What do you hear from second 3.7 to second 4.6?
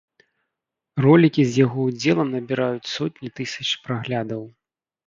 праглядаў.